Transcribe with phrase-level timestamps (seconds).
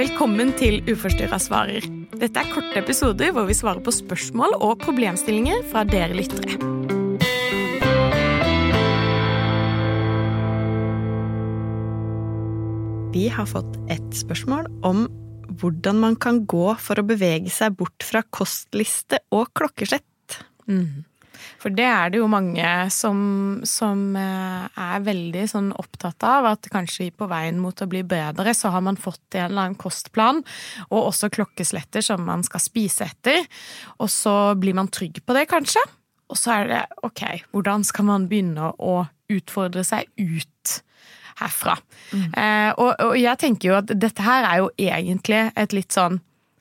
[0.00, 1.84] Velkommen til Uforstyrra svarer.
[2.16, 6.54] Dette er korte episoder hvor vi svarer på spørsmål og problemstillinger fra dere lyttere.
[13.12, 15.04] Vi har fått et spørsmål om
[15.60, 20.40] hvordan man kan gå for å bevege seg bort fra kostliste og klokkeslett.
[20.64, 21.09] Mm.
[21.60, 23.20] For det er det jo mange som,
[23.68, 28.54] som eh, er veldig sånn opptatt av, at kanskje på veien mot å bli bedre,
[28.56, 30.42] så har man fått en eller annen kostplan,
[30.88, 33.42] og også klokkesletter som man skal spise etter.
[33.98, 35.82] Og så blir man trygg på det, kanskje.
[36.30, 40.80] Og så er det ok, hvordan skal man begynne å utfordre seg ut
[41.40, 41.76] herfra?
[42.14, 42.26] Mm.
[42.30, 46.20] Eh, og, og jeg tenker jo at dette her er jo egentlig et litt sånn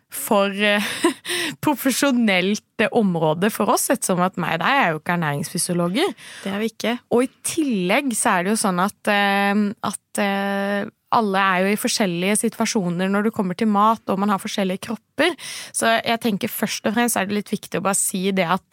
[0.10, 0.92] for uh,
[1.66, 6.14] profesjonelt område for oss, ettersom at meg og deg er jo ikke ernæringsfysiologer.
[6.46, 6.96] Det er vi ikke.
[7.14, 11.74] Og i tillegg så er det jo sånn at, uh, at uh, alle er jo
[11.74, 15.34] i forskjellige situasjoner når du kommer til mat, og man har forskjellige kropper.
[15.76, 18.68] Så jeg tenker først og fremst er det litt viktig å bare si det at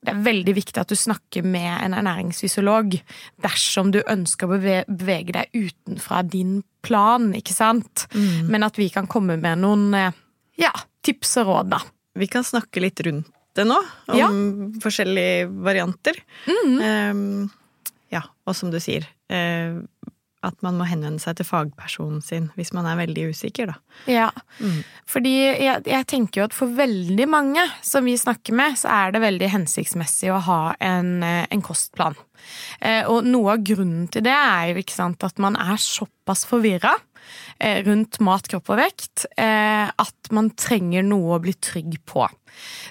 [0.00, 2.96] det er veldig viktig at du snakker med en ernæringsfysiolog
[3.44, 8.06] dersom du ønsker å bevege deg utenfra din plan, ikke sant?
[8.14, 8.48] Mm.
[8.50, 9.92] Men at vi kan komme med noen
[10.60, 10.72] ja,
[11.06, 11.82] tips og råd, da.
[12.20, 13.78] Vi kan snakke litt rundt det nå,
[14.12, 14.28] om ja.
[14.82, 16.20] forskjellige varianter.
[16.46, 16.76] Mm.
[16.78, 17.80] Um,
[18.14, 19.80] ja, og som du sier, uh,
[20.46, 23.76] at man må henvende seg til fagpersonen sin hvis man er veldig usikker, da.
[24.08, 24.28] Ja,
[24.60, 24.78] mm.
[25.08, 29.14] fordi jeg, jeg, tenker jo at for veldig mange som vi snakker med, så er
[29.14, 32.16] det veldig hensiktsmessig å ha en, eh, en kostplan.
[32.80, 36.46] Eh, og noe av grunnen til det er jo ikke sant, at man er såpass
[36.48, 36.94] forvirra
[37.86, 42.26] rundt mat, kropp og vekt eh, at man trenger noe å bli trygg på.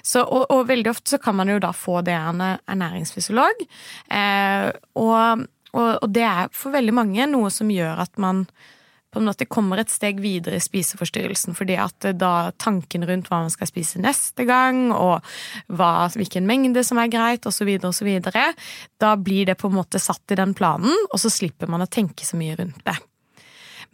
[0.02, 3.64] Så, og, og, veldig ofte så kan man jo da få det av en ernæringsfysiolog.
[4.08, 4.68] Eh,
[5.00, 8.46] og, og, og, det er for veldig mange noe som gjør at man
[9.10, 13.40] på en måte kommer et steg videre i spiseforstyrrelsen, fordi at da tanken rundt hva
[13.42, 15.26] man skal spise neste gang, og
[15.66, 18.10] hva, hvilken mengde som er greit, osv., osv.,
[19.02, 21.90] da blir det på en måte satt i den planen, og så slipper man å
[21.90, 23.00] tenke så mye rundt det.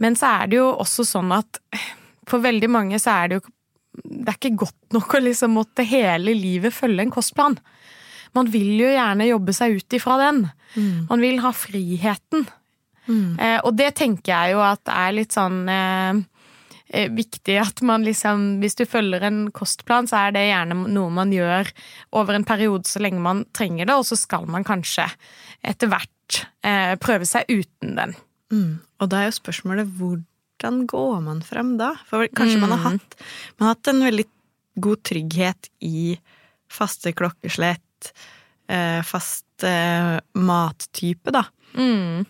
[0.03, 1.61] Men så er det jo også sånn at
[2.29, 3.53] for veldig mange så er det jo
[3.97, 7.55] Det er ikke godt nok å liksom måtte hele livet følge en kostplan.
[8.37, 10.43] Man vil jo gjerne jobbe seg ut ifra den.
[10.75, 11.07] Mm.
[11.09, 12.45] Man vil ha friheten.
[13.07, 13.39] Mm.
[13.41, 16.21] Eh, og det tenker jeg jo at er litt sånn eh,
[16.91, 21.15] eh, viktig at man liksom Hvis du følger en kostplan, så er det gjerne noe
[21.23, 21.73] man gjør
[22.19, 25.09] over en periode så lenge man trenger det, og så skal man kanskje
[25.65, 28.17] etter hvert eh, prøve seg uten den.
[28.53, 28.79] Mm.
[29.03, 31.93] Og da er jo spørsmålet hvordan går man frem da?
[32.09, 32.65] For kanskje mm.
[32.65, 32.89] man, har mm.
[33.01, 33.21] hatt,
[33.59, 34.27] man har hatt en veldig
[34.87, 36.17] god trygghet i
[36.73, 38.13] faste klokkeslett,
[38.69, 41.47] eh, fast eh, mattype, da.
[41.77, 42.27] Mm.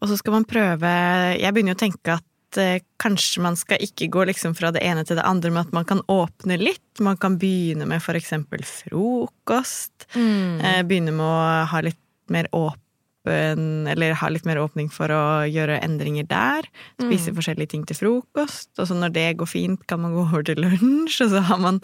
[0.00, 0.88] Og så skal man prøve
[1.36, 4.82] Jeg begynner jo å tenke at eh, kanskje man skal ikke gå liksom fra det
[4.86, 7.02] ene til det andre, men at man kan åpne litt.
[7.04, 10.08] Man kan begynne med for eksempel frokost.
[10.14, 10.86] Mm.
[10.88, 12.00] Begynne med å ha litt
[12.30, 12.86] mer åpen
[13.20, 16.66] åpen Eller har litt mer åpning for å gjøre endringer der.
[17.00, 17.36] Spise mm.
[17.36, 18.70] forskjellige ting til frokost.
[18.78, 21.24] Og så når det går fint, kan man gå over til lunsj.
[21.24, 21.80] Og så har man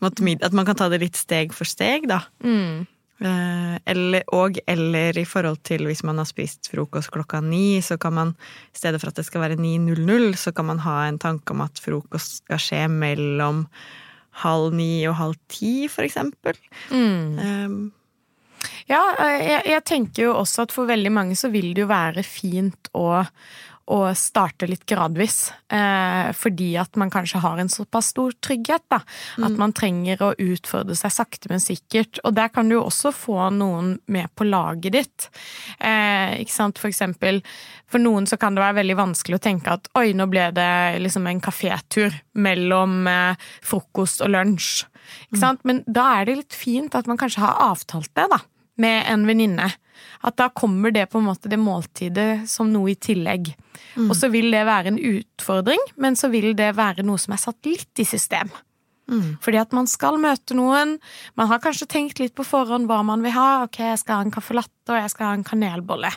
[0.00, 2.22] At man kan ta det litt steg for steg, da.
[2.44, 2.86] Mm.
[3.16, 7.96] Eh, eller, og eller i forhold til hvis man har spist frokost klokka ni, så
[7.96, 8.34] kan man
[8.74, 11.64] i stedet for at det skal være 9.00, så kan man ha en tanke om
[11.64, 13.64] at frokost skal skje mellom
[14.42, 16.58] halv ni og halv ti, for eksempel.
[16.92, 17.38] Mm.
[17.40, 17.78] Um,
[18.90, 21.90] ja, eh, jeg, jeg, tenker jo også at for veldig mange så vil det jo
[21.90, 23.08] være fint å,
[23.90, 25.50] å starte litt gradvis.
[25.74, 29.00] Eh, fordi at man kanskje har en såpass stor trygghet, da.
[29.38, 29.46] Mm.
[29.48, 32.22] At man trenger å utfordre seg sakte, men sikkert.
[32.22, 35.28] Og der kan du jo også få noen med på laget ditt.
[35.78, 37.42] Eh, ikke sant, for eksempel.
[37.90, 40.72] For noen så kan det være veldig vanskelig å tenke at oi, nå ble det
[41.02, 44.84] liksom en kafétur mellom eh, frokost og lunsj.
[45.28, 45.62] Ikke sant?
[45.62, 45.70] Mm.
[45.70, 48.42] Men da er det litt fint at man kanskje har avtalt det, da
[48.82, 49.70] med en venninne.
[50.26, 53.52] At da kommer det på en måte det måltidet som noe i tillegg.
[53.96, 54.08] Mm.
[54.10, 57.42] Og så vil det være en utfordring, men så vil det være noe som er
[57.42, 58.50] satt litt i system.
[59.10, 59.36] Mm.
[59.42, 60.96] Fordi at man skal møte noen.
[61.38, 63.50] Man har kanskje tenkt litt på forhånd hva man vil ha.
[63.66, 66.10] Ok, jeg skal ha en caffè latte, og jeg skal ha en kanelbolle.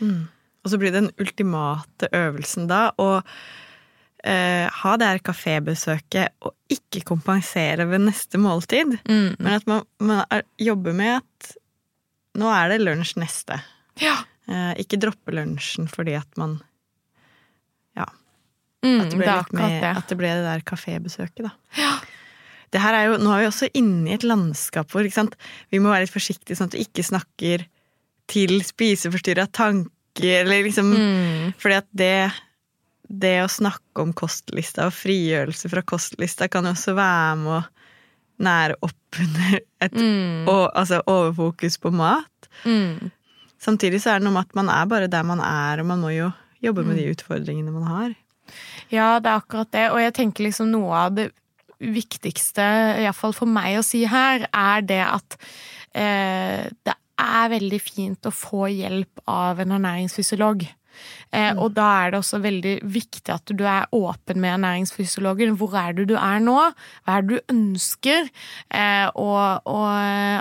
[0.00, 0.20] Mm.
[0.60, 3.10] Og så blir det den ultimate øvelsen da å
[4.24, 8.98] eh, ha det her kafébesøket og ikke kompensere ved neste måltid.
[9.08, 9.40] Mm.
[9.40, 11.54] Men at man, man jobber med at
[12.38, 13.58] nå er det lunsj neste.
[14.00, 14.16] Ja.
[14.50, 16.60] Eh, ikke droppe lunsjen fordi at man
[17.98, 18.06] Ja.
[18.84, 19.92] Mm, at, det ble litt med, det.
[19.98, 21.52] at det ble det der kafébesøket, da.
[21.76, 21.92] Ja.
[22.70, 25.90] Det her er jo, nå er vi også inne i et landskap hvor vi må
[25.90, 27.66] være litt forsiktige sånn at vi ikke snakker
[28.30, 31.58] til spiseforstyrra tanker, eller liksom mm.
[31.58, 32.14] Fordi at det
[33.10, 37.62] det å snakke om kostlista og frigjørelse fra kostlista kan jo også være med å
[38.40, 40.48] nære oppunder et Mm.
[40.48, 42.48] og, altså overfokus på mat.
[42.64, 43.10] Mm.
[43.60, 46.00] Samtidig så er det noe med at man er bare der man er, og man
[46.00, 46.30] må jo
[46.64, 48.14] jobbe med de utfordringene man har.
[48.90, 49.90] Ja, det er akkurat det.
[49.92, 51.30] Og jeg tenker liksom noe av det
[51.80, 52.64] viktigste,
[53.00, 55.36] iallfall for meg å si her, er det at
[55.96, 60.64] eh, det er veldig fint å få hjelp av en ernæringsfysiolog.
[61.32, 65.56] Eh, Og da er det også veldig viktig at du er åpen med ernæringsfysiologen.
[65.60, 66.56] Hvor er det du er nå?
[67.04, 68.30] Hva er det du ønsker?
[68.70, 69.86] Eh, og, og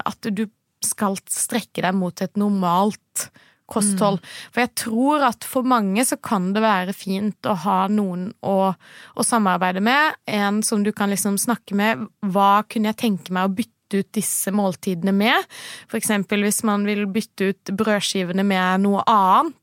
[0.06, 0.48] at du
[0.86, 3.30] skal strekke deg mot et normalt
[3.70, 4.18] kosthold.
[4.50, 8.72] For jeg tror at for mange så kan det være fint å ha noen å,
[8.74, 10.16] å samarbeide med.
[10.26, 12.08] En som du kan liksom snakke med.
[12.34, 15.50] Hva kunne jeg tenke meg å bytte ut disse måltidene med?
[15.90, 19.56] For eksempel hvis man vil bytte ut brødskivene med noe annet.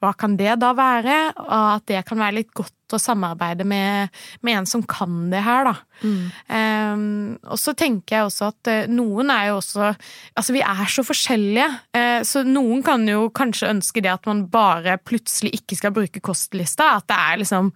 [0.00, 1.16] Hva kan det da være?
[1.44, 4.12] Og at det kan være litt godt å samarbeide med,
[4.44, 5.74] med en som kan det her, da.
[6.02, 10.88] Um, og så tenker jeg også at eh, noen er jo også Altså, vi er
[10.90, 11.68] så forskjellige.
[11.94, 16.24] Uh, så noen kan jo kanskje ønske det at man bare plutselig ikke skal bruke
[16.24, 16.96] kostlista.
[16.98, 17.70] At det er liksom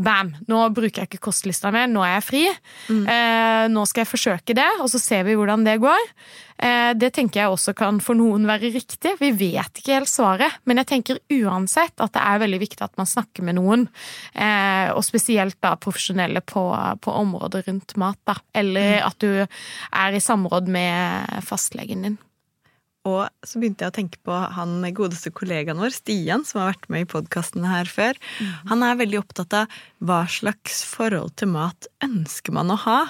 [0.00, 0.30] Bam!
[0.48, 2.42] Nå bruker jeg ikke kostlista mer, nå er jeg fri.
[3.12, 6.06] Eh, nå skal jeg forsøke det, og så ser vi hvordan det går.
[6.64, 9.12] Eh, det tenker jeg også kan for noen være riktig.
[9.20, 12.96] Vi vet ikke helt svaret, men jeg tenker uansett at det er veldig viktig at
[12.96, 13.86] man snakker med noen.
[14.32, 16.64] Eh, og spesielt da profesjonelle på,
[17.04, 18.40] på området rundt mat, da.
[18.56, 22.20] Eller at du er i samråd med fastlegen din.
[23.08, 26.86] Og så begynte jeg å tenke på han godeste kollegaen vår, Stian, som har vært
[26.92, 28.18] med i podkasten her før.
[28.70, 33.00] Han er veldig opptatt av hva slags forhold til mat ønsker man å ha?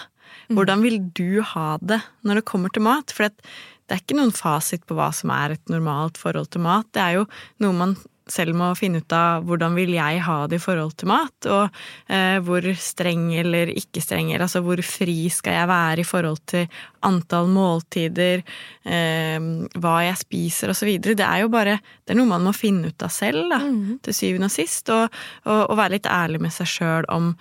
[0.52, 3.12] Hvordan vil du ha det når det kommer til mat?
[3.12, 6.88] For det er ikke noen fasit på hva som er et normalt forhold til mat.
[6.96, 7.26] Det er jo
[7.60, 7.94] noe man
[8.30, 11.80] selv må finne ut av hvordan vil jeg ha det i forhold til mat, og
[12.12, 16.42] eh, hvor streng eller ikke streng, eller altså hvor fri skal jeg være i forhold
[16.52, 16.78] til
[17.08, 18.44] antall måltider,
[18.84, 19.48] eh,
[19.82, 21.18] hva jeg spiser og så videre.
[21.18, 23.60] Det er jo bare det er noe man må finne ut av selv, da,
[24.06, 27.34] til syvende og sist, og, og, og være litt ærlig med seg sjøl om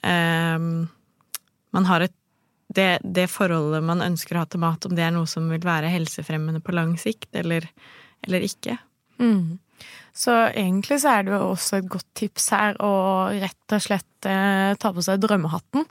[0.00, 0.72] eh,
[1.72, 2.16] man har et
[2.72, 5.60] det, det forholdet man ønsker å ha til mat, om det er noe som vil
[5.64, 7.66] være helsefremmende på lang sikt, eller,
[8.24, 8.78] eller ikke.
[9.20, 9.58] Mm.
[10.12, 12.92] Så egentlig så er det jo også et godt tips her å
[13.32, 15.86] rett og slett eh, ta på seg drømmehatten.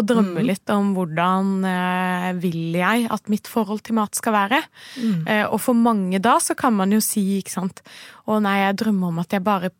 [0.00, 4.62] Og drømme litt om hvordan eh, vil jeg at mitt forhold til mat skal være.
[5.28, 7.84] Eh, og for mange da så kan man jo si, ikke sant
[8.26, 9.70] Å nei, jeg drømmer om at jeg bare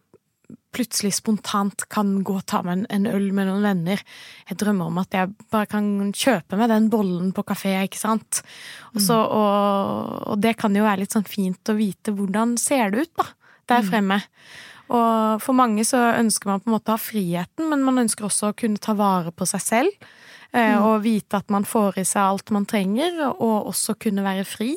[0.76, 4.02] plutselig spontant kan gå og ta meg en, en øl med noen venner.
[4.50, 8.42] Jeg drømmer om at jeg bare kan kjøpe meg den bollen på kafé, ikke sant.
[8.92, 9.36] Også, mm.
[9.40, 13.14] og, og det kan jo være litt sånn fint å vite hvordan ser det ut,
[13.16, 13.28] da,
[13.68, 14.20] der fremme.
[14.88, 18.28] Og for mange så ønsker man på en måte å ha friheten, men man ønsker
[18.28, 19.90] også å kunne ta vare på seg selv.
[20.52, 24.44] eh, Og vite at man får i seg alt man trenger, og også kunne være
[24.44, 24.76] fri.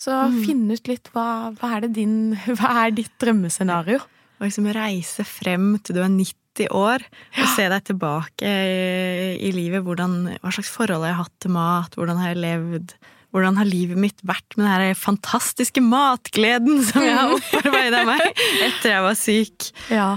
[0.00, 0.10] Så
[0.44, 4.00] finn ut litt hva, hva, er det din, hva er ditt drømmescenario?
[4.40, 7.04] Og liksom reise frem til du er 90 år,
[7.38, 9.84] og se deg tilbake i, i livet.
[9.84, 11.94] Hvordan, hva slags forhold har jeg hatt til mat?
[11.94, 12.94] Hvordan har jeg levd?
[13.30, 18.24] Hvordan har livet mitt vært med den fantastiske matgleden som jeg har opparbeida meg
[18.66, 19.68] etter jeg var syk?
[19.92, 20.08] Ja,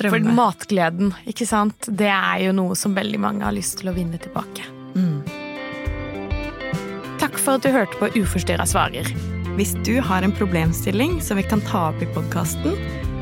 [0.00, 1.86] for matgleden, ikke sant?
[1.86, 4.64] Det er jo noe som veldig mange har lyst til å vinne tilbake.
[7.20, 9.06] Takk for at du hørte på Uforstyrra svarer.
[9.54, 12.74] Hvis du har en problemstilling som vi kan ta opp i podkasten,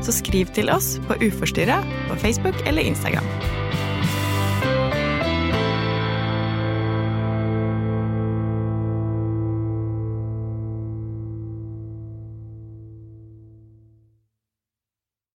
[0.03, 1.77] så skriv til oss på Uforstyrra
[2.09, 3.27] på Facebook eller Instagram.